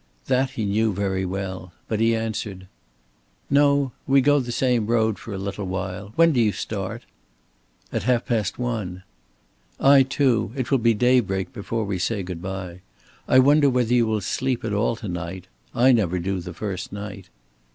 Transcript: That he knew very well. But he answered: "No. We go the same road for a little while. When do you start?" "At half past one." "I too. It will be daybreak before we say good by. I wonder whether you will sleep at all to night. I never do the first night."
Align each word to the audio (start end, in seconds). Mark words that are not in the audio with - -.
That 0.25 0.49
he 0.49 0.65
knew 0.65 0.93
very 0.93 1.25
well. 1.27 1.73
But 1.87 1.99
he 1.99 2.15
answered: 2.15 2.65
"No. 3.51 3.91
We 4.07 4.19
go 4.19 4.39
the 4.39 4.51
same 4.51 4.87
road 4.87 5.19
for 5.19 5.31
a 5.31 5.37
little 5.37 5.65
while. 5.67 6.11
When 6.15 6.31
do 6.31 6.41
you 6.41 6.53
start?" 6.53 7.03
"At 7.93 8.01
half 8.01 8.25
past 8.25 8.57
one." 8.57 9.03
"I 9.79 10.01
too. 10.01 10.53
It 10.55 10.71
will 10.71 10.79
be 10.79 10.95
daybreak 10.95 11.53
before 11.53 11.85
we 11.85 11.99
say 11.99 12.23
good 12.23 12.41
by. 12.41 12.81
I 13.27 13.37
wonder 13.37 13.69
whether 13.69 13.93
you 13.93 14.07
will 14.07 14.21
sleep 14.21 14.65
at 14.65 14.73
all 14.73 14.95
to 14.95 15.07
night. 15.07 15.45
I 15.75 15.91
never 15.91 16.17
do 16.17 16.39
the 16.39 16.55
first 16.55 16.91
night." 16.91 17.29